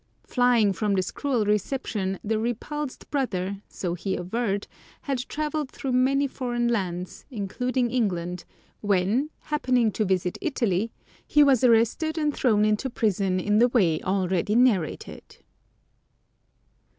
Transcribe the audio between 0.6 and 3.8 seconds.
from this cruel reception, the repulsed brother,